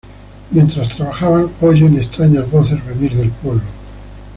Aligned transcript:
Mientras 0.49 0.95
trabajan, 0.95 1.47
oyen 1.61 1.95
extrañas 1.95 2.49
voces 2.49 2.83
venir 2.83 3.13
del 3.13 3.29
pueblo. 3.29 3.61